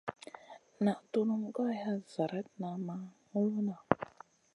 [0.83, 2.95] Naʼ tunum goy hay zlaratna ma
[3.29, 3.75] ŋulona.